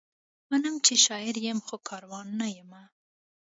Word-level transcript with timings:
منم، 0.49 0.75
شاعر 1.05 1.35
یم؛ 1.45 1.59
خو 1.67 1.75
کاروان 1.89 2.27
نه 2.39 2.47
یمه 2.57 2.83